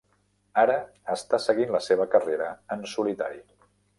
[0.61, 0.77] Ara
[1.15, 3.43] està seguint la seva carrera en solitari.